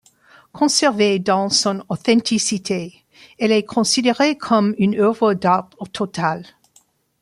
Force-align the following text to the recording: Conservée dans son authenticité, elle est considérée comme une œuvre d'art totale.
Conservée 0.51 1.19
dans 1.19 1.49
son 1.49 1.83
authenticité, 1.87 3.03
elle 3.37 3.51
est 3.51 3.61
considérée 3.61 4.35
comme 4.35 4.73
une 4.79 4.99
œuvre 4.99 5.35
d'art 5.35 5.69
totale. 5.93 6.43